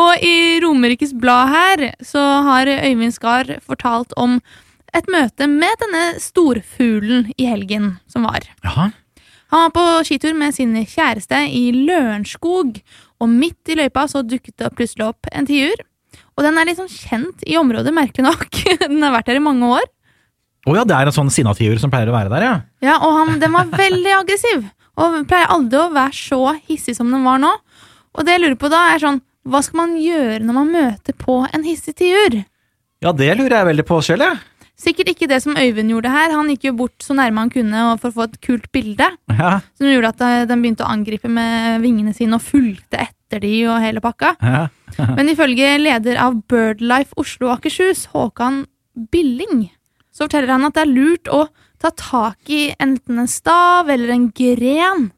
Og 0.00 0.22
i 0.22 0.60
Romerikes 0.62 1.12
Blad 1.18 1.50
her 1.50 1.84
så 2.06 2.22
har 2.46 2.70
Øyvind 2.70 3.12
Skar 3.16 3.56
fortalt 3.66 4.14
om 4.16 4.38
et 4.94 5.06
møte 5.10 5.46
med 5.50 5.82
denne 5.82 6.04
storfuglen 6.22 7.28
i 7.38 7.46
helgen 7.50 7.96
som 8.10 8.26
var. 8.26 8.46
Jaha. 8.64 8.90
Han 9.50 9.66
var 9.66 9.72
på 9.74 9.84
skitur 10.06 10.34
med 10.38 10.54
sin 10.54 10.76
kjæreste 10.78 11.42
i 11.50 11.70
Lørenskog, 11.74 12.76
og 13.20 13.28
midt 13.28 13.70
i 13.72 13.76
løypa 13.80 14.06
så 14.08 14.22
dukket 14.22 14.62
det 14.62 14.70
plutselig 14.78 15.08
opp 15.10 15.26
en 15.34 15.48
tiur. 15.48 15.74
Og 16.40 16.46
den 16.46 16.56
er 16.56 16.70
liksom 16.70 16.86
kjent 16.88 17.42
i 17.44 17.58
området, 17.60 17.92
merkelig 17.92 18.24
nok. 18.24 18.46
Den 18.80 19.02
har 19.04 19.12
vært 19.12 19.28
der 19.28 19.36
i 19.36 19.42
mange 19.44 19.66
år. 19.76 19.84
Å 20.64 20.76
ja, 20.76 20.84
det 20.88 20.96
er 20.96 21.08
en 21.08 21.14
sånn 21.14 21.30
sinna 21.32 21.52
tiur 21.56 21.76
som 21.80 21.92
pleier 21.92 22.08
å 22.08 22.14
være 22.14 22.32
der, 22.32 22.44
ja. 22.44 22.54
Ja, 22.84 22.94
og 23.04 23.14
han, 23.16 23.38
den 23.40 23.52
var 23.54 23.68
veldig 23.72 24.10
aggressiv, 24.12 24.66
og 25.00 25.14
pleier 25.28 25.52
aldri 25.52 25.78
å 25.80 25.86
være 25.94 26.12
så 26.16 26.40
hissig 26.68 26.92
som 26.98 27.08
den 27.12 27.24
var 27.24 27.40
nå. 27.40 27.52
Og 28.12 28.26
det 28.26 28.34
jeg 28.34 28.42
lurer 28.42 28.58
på 28.60 28.68
da, 28.72 28.82
er 28.92 29.00
sånn, 29.00 29.22
hva 29.48 29.62
skal 29.64 29.80
man 29.80 29.94
gjøre 30.00 30.42
når 30.44 30.58
man 30.58 30.72
møter 30.74 31.16
på 31.16 31.38
en 31.48 31.64
hissig 31.64 31.94
tiur? 32.00 32.42
Ja, 33.00 33.14
det 33.16 33.30
lurer 33.38 33.56
jeg 33.56 33.70
veldig 33.70 33.86
på 33.88 34.00
selv, 34.04 34.26
jeg. 34.26 34.40
Sikkert 34.80 35.10
ikke 35.12 35.28
det 35.28 35.42
som 35.44 35.58
Øyvind 35.60 35.92
gjorde 35.92 36.12
her. 36.12 36.32
Han 36.32 36.48
gikk 36.54 36.70
jo 36.70 36.76
bort 36.78 37.04
så 37.04 37.12
nærme 37.16 37.42
han 37.42 37.52
kunne 37.52 37.84
for 38.00 38.08
å 38.08 38.16
få 38.16 38.26
et 38.28 38.38
kult 38.44 38.68
bilde. 38.72 39.10
Ja. 39.28 39.58
Som 39.76 39.90
gjorde 39.90 40.12
at 40.14 40.22
eh, 40.24 40.44
den 40.48 40.62
begynte 40.64 40.86
å 40.86 40.92
angripe 40.92 41.28
med 41.28 41.82
vingene 41.84 42.14
sine 42.16 42.38
og 42.38 42.44
fulgte 42.46 43.02
etter 43.04 43.42
de 43.44 43.52
og 43.68 43.80
hele 43.84 44.00
pakka. 44.04 44.34
Ja. 44.40 44.62
Men 45.18 45.28
ifølge 45.32 45.74
leder 45.82 46.20
av 46.24 46.40
Birdlife 46.48 47.12
Oslo 47.20 47.50
og 47.50 47.58
Akershus, 47.58 48.06
Håkan 48.14 48.64
Billing, 49.12 49.68
så 50.10 50.26
forteller 50.26 50.54
han 50.56 50.66
at 50.68 50.78
det 50.78 50.86
er 50.86 50.94
lurt 50.94 51.30
å 51.32 51.44
ta 51.80 51.92
tak 51.96 52.50
i 52.52 52.70
enten 52.80 53.20
en 53.22 53.30
stav 53.30 53.88
eller 53.92 54.12
en 54.14 54.28
gren, 54.36 55.10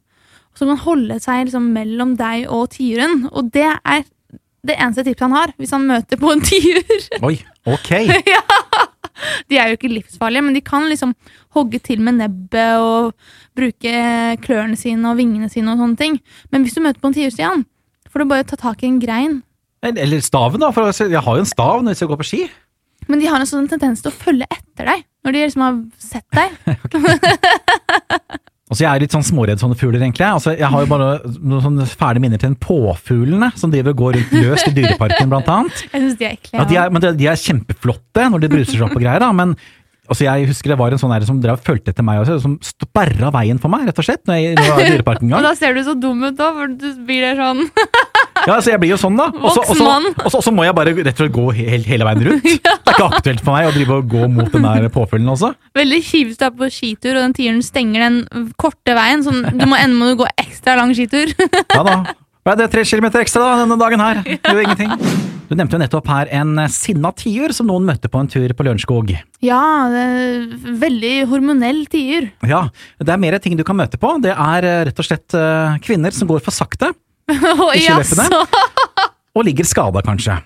som 0.58 0.68
kan 0.70 0.82
holde 0.84 1.16
seg 1.22 1.46
liksom 1.46 1.70
mellom 1.74 2.16
deg 2.18 2.44
og 2.50 2.74
tiuren. 2.74 3.24
Og 3.32 3.48
det 3.54 3.70
er 3.70 4.04
det 4.62 4.76
eneste 4.78 5.02
tipset 5.06 5.24
han 5.26 5.34
har 5.34 5.54
hvis 5.58 5.72
han 5.74 5.88
møter 5.88 6.20
på 6.20 6.34
en 6.34 6.44
tiur. 6.44 7.06
Oi, 7.26 7.36
ok. 7.66 7.90
De 9.50 9.58
er 9.58 9.70
jo 9.70 9.78
ikke 9.78 9.92
livsfarlige, 9.92 10.44
men 10.46 10.56
de 10.56 10.62
kan 10.64 10.88
liksom 10.90 11.14
hogge 11.56 11.80
til 11.84 12.02
med 12.04 12.20
nebbet 12.20 12.82
og 12.82 13.12
bruke 13.58 13.94
klørne 14.44 14.78
sine 14.78 15.10
og 15.10 15.18
vingene 15.20 15.50
sine 15.52 15.74
og 15.74 15.82
sånne 15.82 16.00
ting. 16.00 16.18
Men 16.54 16.64
hvis 16.64 16.76
du 16.76 16.82
møter 16.84 17.02
på 17.02 17.10
en 17.10 17.16
tiur, 17.16 17.32
Stian, 17.34 17.64
får 18.10 18.22
du 18.22 18.30
bare 18.30 18.46
ta 18.48 18.58
tak 18.60 18.82
i 18.82 18.90
en 18.90 19.00
grein. 19.02 19.40
Eller 19.82 20.22
staven, 20.22 20.62
da. 20.62 20.70
For 20.74 20.92
jeg 20.92 21.24
har 21.26 21.38
jo 21.38 21.44
en 21.44 21.50
stav 21.50 21.82
når 21.82 21.94
jeg 21.94 22.02
skal 22.02 22.12
gå 22.12 22.20
på 22.20 22.28
ski. 22.28 22.42
Men 23.10 23.18
de 23.18 23.28
har 23.28 23.42
en 23.42 23.50
sånn 23.50 23.66
tendens 23.70 24.04
til 24.04 24.12
å 24.12 24.14
følge 24.14 24.46
etter 24.46 24.86
deg 24.86 25.04
når 25.26 25.34
de 25.34 25.44
liksom 25.44 25.66
har 25.66 25.78
sett 26.02 26.26
deg. 26.34 26.50
Altså, 28.72 28.86
Jeg 28.86 28.90
er 28.90 29.04
litt 29.04 29.12
sånn 29.12 29.26
småredd 29.26 29.60
sånne 29.60 29.76
fugler, 29.76 30.00
egentlig. 30.00 30.24
Altså, 30.24 30.54
Jeg 30.56 30.70
har 30.72 30.84
jo 30.84 30.88
bare 30.88 31.10
noen 31.36 31.60
sånne 31.66 31.86
fæle 31.90 32.22
minner 32.24 32.40
til 32.40 32.52
den 32.54 32.58
påfuglene 32.62 33.52
som 33.60 33.72
driver 33.74 33.92
og 33.92 34.00
går 34.00 34.18
rundt 34.18 34.32
løst 34.38 34.70
i 34.70 34.74
Dyreparken, 34.78 35.28
blant 35.32 35.52
annet. 35.52 35.84
Jeg 35.92 36.00
synes 36.00 36.16
de 36.18 36.28
er 36.30 36.34
ekle. 36.38 36.56
Ja, 36.56 36.66
de 36.70 36.80
er, 36.80 36.90
men 36.94 37.04
de, 37.04 37.12
de 37.20 37.28
er 37.28 37.40
kjempeflotte 37.42 38.26
når 38.32 38.44
de 38.46 38.52
bruser 38.56 38.78
seg 38.78 38.86
opp 38.88 38.96
og 38.96 39.04
greier, 39.04 39.20
da, 39.22 39.30
men 39.36 39.54
altså, 40.08 40.24
jeg 40.26 40.48
husker 40.50 40.72
det 40.72 40.78
var 40.80 40.94
en 40.94 41.00
sånn 41.00 41.12
der 41.14 41.24
som 41.28 41.40
drev 41.42 41.58
og 41.58 41.66
fulgte 41.66 41.92
etter 41.92 42.06
meg 42.06 42.22
også, 42.22 42.38
som 42.42 42.56
sperra 42.64 43.30
veien 43.34 43.60
for 43.62 43.72
meg, 43.72 43.86
rett 43.88 44.00
og 44.02 44.06
slett, 44.06 44.24
når 44.28 44.40
jeg, 44.40 44.56
når 44.58 44.66
jeg 44.66 44.74
var 44.74 44.82
i 44.82 44.90
Dyreparken 44.96 45.28
en 45.30 45.36
Og 45.38 45.46
da 45.46 45.52
ser 45.58 45.76
du 45.76 45.82
så 45.86 45.94
dum 45.98 46.24
ut, 46.26 46.36
da, 46.38 46.50
for 46.56 46.72
du 46.72 46.88
blir 47.06 47.24
der 47.28 47.40
sånn 47.40 47.62
Ja, 48.46 48.56
så 48.60 48.72
jeg 48.72 48.80
blir 48.82 48.90
jo 48.94 48.98
sånn, 49.00 49.16
da. 49.16 49.28
Og 49.38 49.52
så- 49.54 50.52
må 50.52 50.64
jeg 50.66 50.74
bare 50.74 50.92
rett 50.94 51.12
og 51.12 51.20
slett 51.20 51.32
gå 51.36 51.44
hele, 51.54 51.84
hele 51.86 52.04
veien 52.08 52.24
rundt. 52.26 52.42
Det 52.62 52.90
er 52.90 52.96
ikke 52.96 53.10
aktuelt 53.18 53.40
for 53.44 53.54
meg 53.56 53.68
å 53.68 53.74
drive 53.76 53.98
og 54.00 54.08
gå 54.10 54.28
mot 54.28 54.50
den 54.52 54.62
der 54.66 54.88
påfuglen 54.92 55.30
også. 55.32 55.52
veldig 55.78 56.00
kjipt 56.04 56.38
du 56.40 56.44
er 56.44 56.50
på 56.50 56.68
skitur, 56.70 57.16
og 57.16 57.22
den 57.28 57.36
tieren 57.38 57.62
stenger 57.62 58.00
den 58.08 58.50
korte 58.58 58.96
veien. 58.98 59.22
Sånn, 59.24 59.44
du 59.56 59.64
må 59.66 59.78
ende 59.78 59.96
med 59.96 60.14
å 60.16 60.24
gå 60.24 60.28
ekstra 60.42 60.76
lang 60.76 60.92
skitur. 60.94 61.32
Ja 61.72 61.82
da. 61.86 62.02
Ble 62.44 62.56
det, 62.58 62.72
tre 62.72 62.82
kilometer 62.82 63.22
ekstra 63.22 63.38
da, 63.44 63.60
denne 63.62 63.76
dagen 63.78 64.00
her? 64.02 64.18
Gjør 64.26 64.64
ingenting. 64.64 64.90
Du 65.46 65.54
nevnte 65.54 65.76
jo 65.76 65.82
nettopp 65.84 66.08
her 66.10 66.30
en 66.40 66.56
eh, 66.58 66.70
sinna 66.74 67.12
tiur 67.14 67.52
som 67.54 67.68
noen 67.70 67.84
møtte 67.86 68.08
på 68.10 68.18
en 68.18 68.26
tur 68.32 68.50
på 68.56 68.64
Lørenskog. 68.66 69.12
ja, 69.44 69.60
veldig 70.82 71.12
hormonell 71.30 71.84
tiur. 71.92 72.26
Ja, 72.48 72.64
det 72.98 73.14
er 73.14 73.20
mer 73.22 73.38
ting 73.42 73.54
du 73.58 73.62
kan 73.68 73.78
møte 73.78 74.00
på. 74.00 74.16
Det 74.24 74.32
er 74.34 74.66
eh, 74.66 74.80
rett 74.88 74.98
og 74.98 75.06
slett 75.06 75.36
eh, 75.38 75.78
kvinner 75.86 76.10
som 76.16 76.26
går 76.30 76.42
for 76.42 76.50
sakte, 76.56 76.90
Ikke 77.76 77.82
jaså. 77.84 78.26
og 79.36 79.46
ligger 79.46 79.68
skada 79.68 80.02
kanskje. 80.04 80.38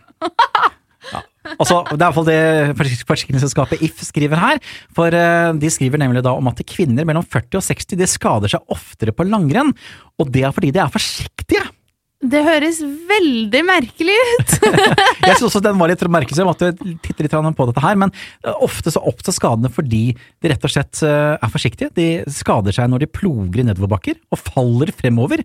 Ja. 1.12 1.22
Altså, 1.54 1.80
det 1.94 2.02
er 2.02 2.14
fall 2.14 2.26
det 2.26 3.00
forsikringsselskapet 3.06 3.82
If 3.86 4.02
skriver 4.06 4.40
her. 4.40 4.60
For 4.96 5.14
eh, 5.14 5.52
de 5.60 5.70
skriver 5.72 6.02
nemlig 6.02 6.24
da 6.26 6.34
om 6.36 6.50
at 6.50 6.62
kvinner 6.66 7.06
mellom 7.08 7.24
40 7.24 7.60
og 7.60 7.66
60 7.66 7.98
de 8.00 8.10
skader 8.10 8.56
seg 8.56 8.74
oftere 8.74 9.14
på 9.14 9.26
langrenn. 9.28 9.72
Og 10.20 10.30
det 10.32 10.46
er 10.46 10.54
fordi 10.54 10.72
de 10.74 10.82
er 10.82 10.92
forsiktige. 10.92 11.64
Det 12.26 12.40
høres 12.40 12.78
veldig 12.80 13.60
merkelig 13.68 14.14
ut. 14.16 14.54
Jeg 15.26 15.36
synes 15.36 15.46
også 15.50 15.60
den 15.62 15.76
var 15.78 15.90
litt 15.90 16.00
merkelig, 16.08 16.32
så 16.38 16.42
jeg 16.42 16.48
måtte 16.48 16.70
titte 17.04 17.24
litt 17.26 17.34
på 17.58 17.66
dette 17.68 17.82
her. 17.84 17.98
Men 18.00 18.12
eh, 18.40 18.54
ofte 18.64 18.92
så 18.92 19.02
oppstår 19.04 19.36
skadene 19.36 19.70
fordi 19.72 20.04
de 20.16 20.50
rett 20.50 20.64
og 20.64 20.72
slett 20.72 21.02
eh, 21.04 21.36
er 21.36 21.52
forsiktige. 21.52 21.92
De 21.94 22.08
skader 22.32 22.74
seg 22.74 22.88
når 22.90 23.04
de 23.04 23.12
ploger 23.12 23.62
i 23.62 23.66
nedoverbakker 23.68 24.16
og 24.32 24.42
faller 24.48 24.94
fremover. 24.96 25.44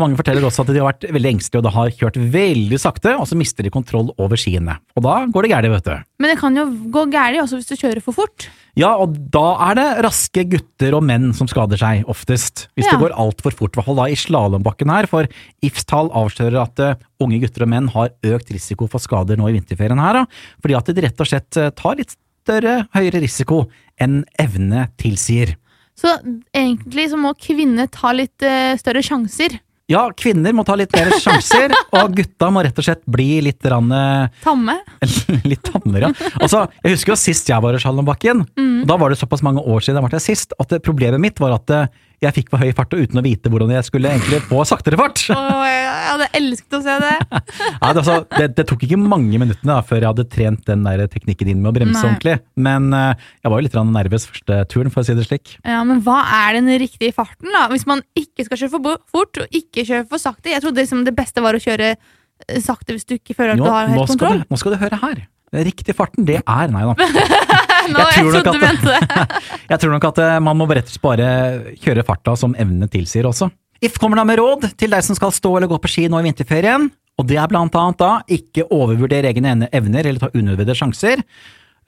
Mange 0.00 0.16
forteller 0.16 0.46
også 0.48 0.64
at 0.64 0.70
de 0.72 0.80
har 0.80 0.88
vært 0.88 1.04
veldig 1.12 1.30
engstelige 1.34 1.60
og 1.60 1.66
da 1.66 1.72
har 1.74 1.90
kjørt 1.92 2.16
veldig 2.32 2.78
sakte, 2.80 3.12
og 3.20 3.26
så 3.28 3.36
mister 3.36 3.66
de 3.66 3.72
kontroll 3.74 4.08
over 4.16 4.40
skiene. 4.40 4.78
Og 4.96 5.04
da 5.04 5.18
går 5.28 5.44
det 5.44 5.50
gærent, 5.52 5.74
vet 5.74 5.88
du. 5.90 6.06
Men 6.22 6.32
det 6.32 6.38
kan 6.40 6.56
jo 6.56 6.64
gå 6.94 7.02
galt 7.12 7.40
også 7.42 7.58
hvis 7.60 7.68
du 7.68 7.76
kjører 7.76 8.00
for 8.04 8.16
fort. 8.16 8.46
Ja, 8.78 8.94
og 8.96 9.18
da 9.34 9.44
er 9.68 9.76
det 9.76 9.86
raske 10.06 10.46
gutter 10.48 10.96
og 10.96 11.04
menn 11.04 11.34
som 11.36 11.50
skader 11.50 11.76
seg, 11.76 12.06
oftest. 12.08 12.70
Hvis 12.72 12.88
Ja. 12.88 12.96
det 12.96 13.02
går 13.04 13.16
altfor 13.20 13.52
fort, 13.52 13.76
fall 13.76 13.98
da 14.00 14.06
i 14.08 14.16
slalåmbakken 14.16 14.88
her, 14.88 15.06
for 15.06 15.28
Ifs-tall 15.60 16.08
avslører 16.08 16.62
at 16.62 16.80
eh, 16.80 16.94
unge 17.20 17.42
gutter 17.42 17.66
og 17.66 17.68
menn 17.68 17.88
har 17.92 18.14
økt 18.24 18.48
risiko 18.50 18.88
for 18.88 18.98
skader 18.98 19.36
nå 19.36 19.50
i 19.50 19.58
vinterferien 19.60 20.00
her, 20.00 20.22
da, 20.22 20.24
fordi 20.64 20.78
at 20.78 20.88
de 20.88 21.04
rett 21.04 21.20
og 21.20 21.28
slett 21.28 21.60
eh, 21.60 21.68
tar 21.68 22.00
litt 22.00 22.16
større, 22.42 22.88
høyere 22.96 23.20
risiko 23.20 23.66
enn 24.00 24.22
evne 24.40 24.88
tilsier. 24.96 25.52
Så 25.92 26.16
egentlig 26.56 27.10
så 27.12 27.20
må 27.20 27.34
kvinner 27.36 27.90
ta 27.92 28.14
litt 28.16 28.40
eh, 28.40 28.72
større 28.80 29.04
sjanser. 29.04 29.60
Ja, 29.92 30.06
kvinner 30.16 30.54
må 30.56 30.64
ta 30.64 30.76
litt 30.78 30.94
mer 30.96 31.10
sjanser, 31.20 31.74
og 32.00 32.14
gutta 32.16 32.48
må 32.54 32.62
rett 32.64 32.78
og 32.80 32.86
slett 32.86 33.02
bli 33.12 33.42
litt, 33.44 33.60
rann, 33.68 33.90
eh, 33.92 34.30
Tamme. 34.44 34.78
litt 35.50 35.64
tammere. 35.68 36.12
Altså, 36.38 36.64
jeg 36.82 36.96
husker 36.96 37.14
jo 37.14 37.18
sist 37.20 37.50
jeg 37.52 37.64
var 37.64 37.76
i 37.76 37.82
slalåmbakken, 37.82 38.46
og 38.82 38.86
da 38.88 38.96
var 39.00 39.12
det 39.12 39.20
såpass 39.20 39.44
mange 39.44 39.64
år 39.64 39.84
siden 39.84 40.00
jeg 40.00 40.06
var 40.08 40.16
der 40.16 40.24
sist, 40.24 40.56
at 40.62 40.78
problemet 40.86 41.22
mitt 41.22 41.42
var 41.42 41.58
at 41.58 41.74
eh, 41.76 41.90
jeg 42.22 42.34
fikk 42.36 42.52
for 42.52 42.62
høy 42.62 42.70
fart, 42.76 42.94
og 42.94 43.02
uten 43.02 43.18
å 43.18 43.24
vite 43.24 43.50
hvordan 43.50 43.72
jeg 43.74 43.86
skulle 43.86 44.10
egentlig 44.12 44.38
få 44.46 44.62
saktere 44.68 44.98
fart. 45.00 45.24
Oh, 45.34 45.62
jeg 45.66 45.88
hadde 46.08 46.28
elsket 46.38 46.76
å 46.78 46.82
se 46.84 46.96
det. 47.02 47.14
Ja, 47.82 47.90
det, 47.92 48.02
altså, 48.02 48.14
det, 48.30 48.46
det 48.56 48.64
tok 48.68 48.84
ikke 48.86 48.98
mange 49.00 49.38
minuttene 49.40 49.74
da, 49.74 49.82
før 49.86 49.98
jeg 49.98 50.08
hadde 50.12 50.26
trent 50.30 50.62
den 50.68 50.84
der 50.86 51.02
teknikken 51.10 51.50
din 51.50 51.62
med 51.62 51.72
å 51.72 51.74
bremse 51.76 51.98
Nei. 51.98 52.12
ordentlig. 52.12 52.36
Men 52.62 52.88
uh, 52.94 53.26
jeg 53.42 53.52
var 53.52 53.58
jo 53.58 53.66
litt 53.66 53.78
nervøs 53.92 54.26
første 54.30 54.58
turen, 54.70 54.92
for 54.94 55.02
å 55.02 55.06
si 55.08 55.16
det 55.18 55.26
slik. 55.26 55.56
Ja, 55.66 55.82
Men 55.88 56.02
hva 56.06 56.20
er 56.44 56.58
den 56.58 56.70
riktige 56.80 57.14
farten, 57.16 57.50
da? 57.54 57.66
Hvis 57.72 57.86
man 57.90 58.04
ikke 58.18 58.46
skal 58.46 58.62
kjøre 58.62 58.74
for 58.76 59.02
fort 59.18 59.42
og 59.42 59.58
ikke 59.58 59.86
kjøre 59.88 60.06
for 60.10 60.22
sakte? 60.22 60.52
Jeg 60.54 60.64
trodde 60.64 60.84
liksom 60.84 61.04
det 61.08 61.16
beste 61.18 61.44
var 61.44 61.58
å 61.58 61.62
kjøre 61.62 61.92
eh, 61.94 62.62
sakte 62.62 62.96
hvis 62.96 63.08
du 63.08 63.16
ikke 63.18 63.36
føler 63.38 63.56
at 63.56 63.62
Nå, 63.62 63.66
du 63.66 63.74
har 63.74 63.90
helt 63.90 64.02
nå 64.02 64.08
kontroll. 64.14 64.44
du, 64.44 64.50
nå 64.52 64.62
skal 64.62 64.76
du 64.76 64.80
høre 64.84 65.02
her. 65.02 65.24
Riktig 65.52 65.96
farten, 65.98 66.24
det 66.28 66.40
er 66.40 66.72
Nei 66.72 66.86
da. 66.88 66.94
Nå, 67.92 68.02
Jeg 68.02 68.16
jeg, 68.16 68.42
trodde 68.42 68.54
du 68.56 68.62
mente 68.62 68.94
det. 68.94 69.42
Jeg 69.72 69.82
tror 69.82 69.94
nok 69.94 70.06
at 70.10 70.18
eh, 70.24 70.38
man 70.44 70.58
må 70.58 70.66
rett 70.70 70.88
og 70.88 70.94
slett 70.94 71.04
bare 71.04 71.28
kjøre 71.84 72.04
farta 72.08 72.34
som 72.38 72.56
evnene 72.58 72.88
tilsier 72.92 73.28
også. 73.28 73.50
If 73.82 73.96
kommer 73.98 74.20
da 74.20 74.24
med 74.28 74.38
råd 74.38 74.68
til 74.78 74.92
deg 74.94 75.02
som 75.06 75.18
skal 75.18 75.32
stå 75.34 75.56
eller 75.58 75.70
gå 75.70 75.78
på 75.82 75.90
ski 75.90 76.04
nå 76.10 76.20
i 76.20 76.26
vinterferien, 76.28 76.90
og 77.18 77.26
det 77.28 77.38
er 77.40 77.48
blant 77.50 77.74
annet 77.78 77.98
da 78.00 78.12
ikke 78.30 78.68
overvurdere 78.72 79.32
egne 79.32 79.68
evner 79.74 80.06
eller 80.06 80.22
ta 80.22 80.30
unødvendige 80.32 80.78
sjanser. 80.78 81.24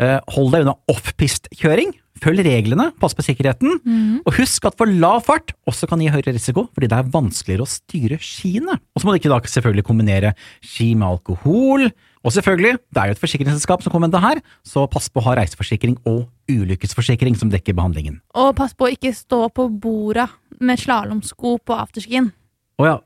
Eh, 0.03 0.19
Hold 0.35 0.51
deg 0.55 0.65
unna 0.67 0.75
off-pist-kjøring. 0.91 1.93
Følg 2.23 2.45
reglene, 2.47 2.89
pass 3.03 3.15
på 3.17 3.25
sikkerheten. 3.27 3.79
Og 4.25 4.37
husk 4.39 4.67
at 4.69 4.77
for 4.79 4.87
lav 4.91 5.25
fart 5.27 5.51
også 5.71 5.89
kan 5.91 6.01
gi 6.03 6.11
høyere 6.15 6.35
risiko, 6.37 6.69
fordi 6.75 6.89
det 6.91 6.99
er 7.01 7.11
vanskeligere 7.15 7.67
å 7.67 7.71
styre 7.71 8.19
skiene. 8.23 8.77
Og 8.95 9.03
så 9.03 9.07
må 9.09 9.15
du 9.15 9.19
ikke 9.19 9.33
da 9.33 9.41
selvfølgelig 9.51 9.87
kombinere 9.89 10.35
ski 10.63 10.93
med 10.95 11.09
alkohol. 11.09 11.89
Og 12.25 12.33
selvfølgelig, 12.33 12.79
det 12.89 13.01
er 13.01 13.11
jo 13.11 13.17
et 13.19 13.21
forsikringsselskap 13.21 13.85
som 13.85 13.93
kommer 13.93 14.09
med 14.09 14.17
det 14.17 14.23
her, 14.25 14.41
så 14.65 14.87
pass 14.89 15.11
på 15.13 15.21
å 15.21 15.27
ha 15.27 15.37
reiseforsikring 15.37 15.99
og 16.09 16.25
ulykkesforsikring 16.49 17.37
som 17.37 17.51
dekker 17.53 17.77
behandlingen. 17.77 18.23
Og 18.41 18.55
pass 18.57 18.73
på 18.73 18.89
å 18.89 18.93
ikke 18.95 19.13
stå 19.17 19.47
på 19.53 19.69
borda 19.69 20.31
med 20.65 20.81
slalåmsko 20.81 21.59
på 21.69 21.77
afterskien. 21.77 22.31
Å 22.81 22.89
ja, 22.89 22.99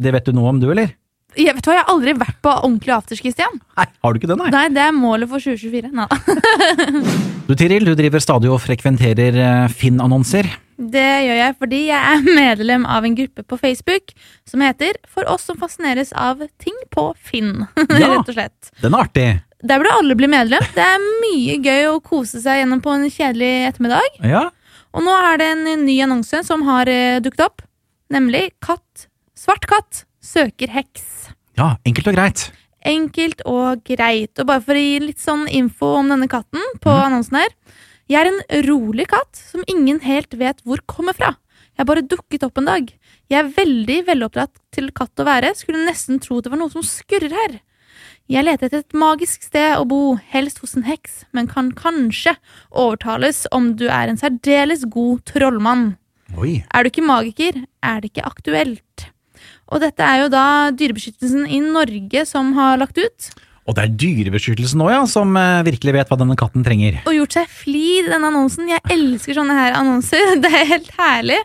det 0.00 0.14
vet 0.16 0.30
du 0.30 0.36
noe 0.36 0.54
om 0.54 0.62
du, 0.62 0.70
eller? 0.72 0.96
Jeg, 1.34 1.50
vet 1.50 1.66
du 1.66 1.68
hva, 1.68 1.76
jeg 1.76 1.82
har 1.82 1.92
aldri 1.92 2.14
vært 2.16 2.40
på 2.44 2.50
ordentlig 2.54 2.92
afterski, 2.94 3.32
Stian. 3.34 3.56
Nei, 3.76 3.86
har 3.90 4.14
du 4.14 4.20
ikke 4.20 4.30
det, 4.30 4.38
nei? 4.38 4.50
Nei, 4.54 4.66
det 4.72 4.82
er 4.84 4.92
målet 4.96 5.30
for 5.30 5.42
2024. 5.42 5.92
Nei. 5.94 6.08
Du 7.44 7.52
Tiril, 7.52 7.84
du 7.84 7.92
driver 7.92 8.22
stadig 8.24 8.48
og 8.48 8.56
frekventerer 8.64 9.36
eh, 9.36 9.64
Finn-annonser. 9.68 10.46
Det 10.76 11.06
gjør 11.26 11.38
jeg 11.38 11.56
fordi 11.60 11.80
jeg 11.86 12.12
er 12.14 12.24
medlem 12.40 12.86
av 12.90 13.04
en 13.06 13.14
gruppe 13.18 13.44
på 13.46 13.58
Facebook 13.60 14.14
som 14.48 14.62
heter 14.64 14.96
For 15.10 15.26
oss 15.30 15.44
som 15.48 15.58
fascineres 15.60 16.12
av 16.12 16.42
ting 16.62 16.76
på 16.94 17.10
Finn. 17.18 17.66
Ja. 17.94 18.10
Rett 18.16 18.28
og 18.30 18.34
slett. 18.34 18.72
Den 18.82 18.94
er 18.96 19.04
artig. 19.06 19.28
Der 19.64 19.80
burde 19.80 19.94
alle 19.96 20.16
bli 20.18 20.28
medlem. 20.28 20.64
Det 20.74 20.82
er 20.84 21.04
mye 21.22 21.54
gøy 21.64 21.86
å 21.92 22.00
kose 22.04 22.42
seg 22.42 22.58
gjennom 22.60 22.82
på 22.84 22.92
en 22.92 23.06
kjedelig 23.08 23.52
ettermiddag. 23.70 24.18
Ja. 24.26 24.42
Og 24.94 25.06
nå 25.06 25.14
er 25.30 25.38
det 25.40 25.46
en 25.54 25.64
ny 25.86 25.94
annonse 26.04 26.42
som 26.46 26.66
har 26.68 26.90
eh, 26.90 27.20
dukket 27.24 27.46
opp. 27.46 27.62
Nemlig 28.12 28.50
katt. 28.62 29.06
Svart 29.38 29.64
katt 29.70 30.04
søker 30.24 30.68
heks. 30.72 31.30
ja, 31.58 31.74
enkelt 31.88 32.10
og 32.12 32.18
greit. 32.18 32.44
Enkelt 32.84 33.40
og 33.48 33.80
greit. 33.88 34.34
Og 34.38 34.46
bare 34.50 34.60
for 34.64 34.76
å 34.76 34.82
gi 34.84 35.00
litt 35.06 35.22
sånn 35.22 35.46
info 35.48 35.94
om 36.02 36.12
denne 36.12 36.28
katten 36.28 36.60
på 36.84 36.92
annonsen 36.92 37.40
her. 37.40 37.52
Jeg 38.10 38.20
er 38.20 38.28
en 38.28 38.64
rolig 38.66 39.06
katt 39.08 39.38
som 39.38 39.64
ingen 39.70 40.02
helt 40.04 40.34
vet 40.36 40.58
hvor 40.68 40.82
kommer 40.90 41.16
fra. 41.16 41.34
Jeg 41.74 41.88
bare 41.88 42.04
dukket 42.06 42.44
opp 42.46 42.60
en 42.60 42.68
dag. 42.68 42.90
Jeg 43.32 43.38
er 43.38 43.54
veldig 43.56 43.96
veloppdratt 44.10 44.52
til 44.74 44.90
katt 44.94 45.22
å 45.22 45.26
være, 45.26 45.54
skulle 45.56 45.86
nesten 45.86 46.20
tro 46.22 46.42
det 46.44 46.52
var 46.52 46.60
noe 46.60 46.72
som 46.72 46.84
skurrer 46.84 47.32
her. 47.32 47.56
Jeg 48.30 48.44
leter 48.44 48.68
etter 48.68 48.82
et 48.84 48.96
magisk 48.96 49.42
sted 49.44 49.74
å 49.76 49.86
bo, 49.88 50.14
helst 50.32 50.60
hos 50.62 50.76
en 50.78 50.86
heks, 50.86 51.24
men 51.36 51.48
kan 51.48 51.70
kanskje 51.76 52.36
overtales 52.70 53.44
om 53.56 53.72
du 53.80 53.86
er 53.88 54.12
en 54.12 54.20
særdeles 54.20 54.86
god 54.92 55.24
trollmann. 55.28 55.94
Oi. 56.36 56.62
Er 56.72 56.84
du 56.84 56.92
ikke 56.92 57.04
magiker, 57.04 57.64
er 57.84 58.00
det 58.00 58.12
ikke 58.12 58.28
aktuelt. 58.28 59.08
Og 59.72 59.80
dette 59.80 60.04
er 60.04 60.24
jo 60.24 60.30
da 60.32 60.46
Dyrebeskyttelsen 60.76 61.48
i 61.48 61.60
Norge 61.64 62.24
som 62.28 62.52
har 62.56 62.78
lagt 62.80 63.00
ut, 63.00 63.28
Og 63.64 63.76
det 63.76 63.84
er 63.84 63.92
Dyrebeskyttelsen 63.96 64.82
òg, 64.84 64.90
ja, 64.92 65.04
som 65.08 65.36
eh, 65.40 65.62
virkelig 65.64 65.94
vet 65.96 66.10
hva 66.12 66.18
denne 66.20 66.36
katten 66.36 66.64
trenger. 66.66 66.98
og 67.08 67.14
gjort 67.16 67.36
seg 67.38 67.48
flid 67.48 68.08
i 68.08 68.10
denne 68.12 68.28
annonsen. 68.28 68.68
Jeg 68.68 68.84
elsker 68.92 69.38
sånne 69.38 69.56
her 69.56 69.78
annonser. 69.78 70.34
Det 70.44 70.50
er 70.52 70.68
helt 70.68 70.90
herlig. 70.98 71.38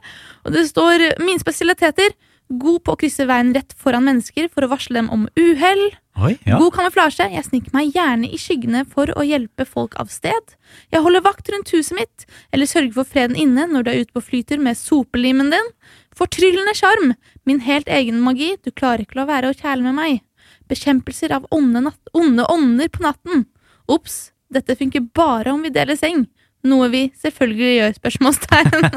Og 0.48 0.56
det 0.56 0.66
står 0.70 1.06
mine 1.24 1.40
spesialiteter. 1.42 2.12
God 2.50 2.82
på 2.82 2.96
å 2.96 2.98
krysse 2.98 3.28
veien 3.30 3.52
rett 3.54 3.76
foran 3.78 4.08
mennesker 4.08 4.48
for 4.50 4.66
å 4.66 4.70
varsle 4.72 4.98
dem 4.98 5.10
om 5.14 5.28
uhell. 5.38 5.84
Ja. 6.20 6.58
God 6.58 6.74
kamuflasje. 6.76 7.28
Jeg 7.32 7.46
sniker 7.46 7.76
meg 7.76 7.94
gjerne 7.96 8.28
i 8.28 8.40
skyggene 8.42 8.82
for 8.90 9.12
å 9.14 9.24
hjelpe 9.24 9.68
folk 9.70 9.94
av 10.02 10.10
sted. 10.12 10.56
Jeg 10.92 11.04
holder 11.06 11.24
vakt 11.24 11.52
rundt 11.54 11.70
huset 11.76 11.96
mitt, 11.96 12.26
eller 12.52 12.68
sørger 12.68 12.96
for 12.98 13.08
freden 13.08 13.38
inne 13.40 13.68
når 13.70 13.86
du 13.86 13.92
er 13.92 14.02
ute 14.02 14.16
på 14.18 14.26
flyter 14.32 14.60
med 14.60 14.80
sopelimen 14.80 15.54
din. 15.54 15.70
Fortryllende 16.18 16.74
sjarm. 16.76 17.14
Min 17.48 17.62
helt 17.64 17.88
egen 17.88 18.20
magi. 18.26 18.56
Du 18.66 18.74
klarer 18.74 19.06
ikke 19.06 19.22
la 19.22 19.30
være 19.30 19.54
å 19.54 19.56
kjæle 19.56 19.86
med 19.86 19.96
meg. 20.02 20.26
Bekjempelser 20.70 21.34
av 21.36 21.48
onde, 21.56 21.82
natt 21.88 22.12
onde 22.18 22.46
ånder 22.52 22.92
på 22.94 23.04
natten. 23.06 23.48
Ops, 23.90 24.30
dette 24.54 24.78
funker 24.78 25.08
bare 25.16 25.54
om 25.54 25.64
vi 25.66 25.74
deler 25.74 25.98
seng. 26.00 26.28
Noe 26.68 26.90
vi 26.92 27.06
selvfølgelig 27.16 27.70
gjør, 27.78 27.94
spørsmålstegn. 28.02 28.88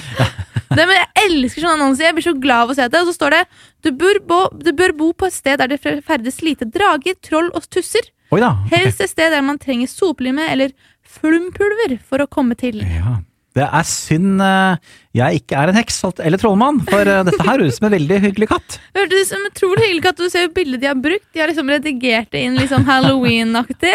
det, 0.76 0.86
men 0.86 0.94
jeg 0.96 1.08
elsker 1.26 1.64
sånne 1.66 1.76
annonser. 1.76 2.06
Jeg 2.08 2.16
blir 2.16 2.26
så 2.26 2.34
glad 2.40 2.64
av 2.64 2.72
å 2.72 2.76
se 2.78 2.86
det. 2.88 3.02
Og 3.02 3.10
så 3.10 3.16
står 3.18 3.36
det 3.36 3.42
du 3.84 3.90
bør, 4.00 4.20
bo, 4.24 4.40
du 4.56 4.72
bør 4.76 4.96
bo 4.96 5.10
på 5.12 5.28
et 5.28 5.36
sted 5.36 5.60
der 5.60 5.70
det 5.74 5.80
ferdes 5.82 6.40
lite 6.44 6.68
drager, 6.72 7.18
troll 7.22 7.52
og 7.52 7.68
tusser. 7.68 8.08
Oi 8.32 8.40
da. 8.40 8.54
okay. 8.64 8.86
Helst 8.86 9.04
et 9.04 9.12
sted 9.12 9.36
der 9.36 9.44
man 9.44 9.60
trenger 9.60 9.90
sopelime 9.90 10.48
eller 10.50 10.72
flumpulver 11.04 11.98
for 12.00 12.24
å 12.24 12.30
komme 12.30 12.56
til. 12.58 12.80
Ja. 12.80 13.18
Det 13.54 13.64
er 13.64 13.86
synd 13.86 14.42
eh, 14.42 14.92
jeg 15.14 15.40
ikke 15.40 15.58
er 15.60 15.70
en 15.70 15.76
heks 15.78 16.00
eller 16.10 16.40
trollmann, 16.42 16.80
for 16.88 17.06
eh, 17.06 17.20
dette 17.26 17.38
her 17.46 17.60
høres 17.60 17.76
ut 17.76 17.78
som 17.78 17.86
en 17.86 17.94
veldig 17.94 18.18
hyggelig 18.24 18.48
katt. 18.50 18.78
Hørtes 18.98 19.28
ut 19.28 19.30
som 19.30 19.46
utrolig 19.46 19.84
hyggelig 19.86 20.10
at 20.10 20.22
du 20.22 20.26
ser 20.32 20.46
jo 20.48 20.52
bildet 20.56 20.82
de 20.82 20.90
har 20.90 20.98
brukt. 20.98 21.26
De 21.30 21.42
har 21.42 21.52
liksom 21.52 21.70
redigert 21.70 22.32
det 22.34 22.42
inn 22.48 22.58
litt 22.58 22.72
sånn 22.72 22.86
Halloween-aktig. 22.88 23.94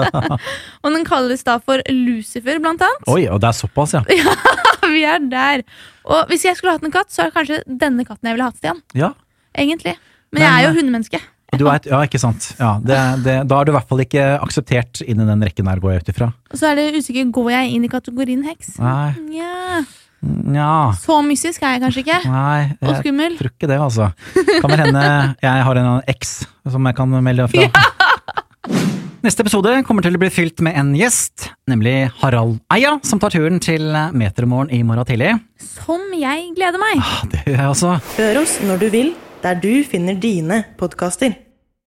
og 0.84 0.88
den 0.92 1.08
kalles 1.08 1.46
da 1.48 1.56
for 1.64 1.80
Lucifer, 1.88 2.60
blant 2.60 2.84
annet. 2.84 3.08
Oi, 3.08 3.24
og 3.32 3.40
det 3.40 3.50
er 3.50 3.60
såpass, 3.62 3.96
ja. 3.96 4.04
ja, 4.20 4.36
Vi 4.84 5.04
er 5.08 5.28
der. 5.32 5.64
Og 6.04 6.28
hvis 6.28 6.44
jeg 6.44 6.60
skulle 6.60 6.76
hatt 6.76 6.84
en 6.84 6.92
katt, 6.92 7.08
så 7.12 7.24
er 7.24 7.32
det 7.32 7.38
kanskje 7.38 7.62
denne 7.64 8.04
katten 8.04 8.28
jeg 8.28 8.36
ville 8.36 8.52
hatt, 8.52 8.60
Stian. 8.60 8.84
Ja, 8.92 9.14
Egentlig. 9.54 9.94
Men, 10.34 10.40
Men, 10.40 10.42
jeg 10.42 10.54
er 10.54 10.64
jo 10.64 10.70
eh, 10.72 10.76
hundemenneske. 10.80 11.20
Du 11.60 11.66
er, 11.70 11.80
ja 11.90 12.00
ikke 12.06 12.20
sant. 12.22 12.50
Ja, 12.60 12.74
det, 12.82 12.98
det, 13.24 13.34
da 13.50 13.58
er 13.60 13.64
du 13.68 13.72
i 13.72 13.76
hvert 13.76 13.88
fall 13.90 14.02
ikke 14.04 14.24
akseptert 14.44 15.02
inn 15.04 15.20
i 15.20 15.26
den 15.28 15.42
rekken 15.46 15.68
der, 15.70 15.80
går 15.82 15.92
jeg 15.96 16.04
ut 16.04 16.12
ifra. 16.14 16.30
Og 16.52 16.60
så 16.60 16.70
er 16.72 16.80
det 16.80 16.86
usikker, 17.02 17.28
går 17.34 17.50
jeg 17.54 17.74
inn 17.76 17.84
i 17.84 17.92
kategorien 17.92 18.44
heks? 18.48 18.76
Nei, 18.82 19.12
Ja. 19.36 19.84
Ja. 20.24 20.88
Så 20.96 21.18
mystisk 21.20 21.60
er 21.66 21.74
jeg 21.74 21.82
kanskje 21.82 22.00
ikke. 22.00 22.18
nei. 22.32 22.70
Og 22.80 22.88
Jeg 22.88 23.00
skummel. 23.02 23.34
tror 23.36 23.50
ikke 23.50 23.68
det, 23.68 23.76
altså. 23.76 24.06
Kan 24.62 24.70
vel 24.72 24.80
hende 24.86 25.02
jeg 25.42 25.64
har 25.66 25.76
en 25.82 25.90
eks 26.08 26.30
som 26.72 26.86
jeg 26.88 26.96
kan 26.96 27.12
melde 27.26 27.44
fra. 27.52 27.66
Neste 29.24 29.40
episode 29.44 29.70
kommer 29.88 30.04
til 30.04 30.16
å 30.16 30.20
bli 30.20 30.28
fylt 30.32 30.60
med 30.64 30.76
en 30.76 30.90
gjest, 30.96 31.50
nemlig 31.68 32.10
Harald 32.20 32.58
Eia, 32.72 32.94
som 33.04 33.20
tar 33.20 33.32
turen 33.32 33.60
til 33.60 33.86
Metermorgen 34.16 34.72
i 34.72 34.82
morgen 34.84 35.04
tidlig. 35.08 35.30
Som 35.60 36.10
jeg 36.16 36.50
gleder 36.56 36.80
meg. 36.80 37.00
Ah, 37.00 37.22
Det 37.32 37.44
gjør 37.46 37.60
jeg 37.62 37.70
også. 37.72 37.94
Hør 38.18 38.40
oss 38.42 38.58
når 38.68 38.82
du 38.84 38.88
vil, 38.92 39.14
der 39.44 39.60
du 39.60 39.70
finner 39.88 40.16
dine 40.20 40.62
podkaster. 40.80 41.36